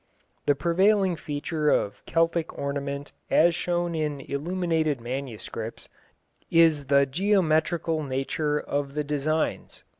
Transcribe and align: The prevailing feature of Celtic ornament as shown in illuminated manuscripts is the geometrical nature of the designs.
The 0.47 0.55
prevailing 0.55 1.15
feature 1.15 1.69
of 1.69 2.03
Celtic 2.07 2.57
ornament 2.57 3.11
as 3.29 3.53
shown 3.53 3.93
in 3.93 4.19
illuminated 4.21 4.99
manuscripts 4.99 5.89
is 6.49 6.87
the 6.87 7.05
geometrical 7.05 8.01
nature 8.01 8.57
of 8.59 8.95
the 8.95 9.03
designs. 9.03 9.83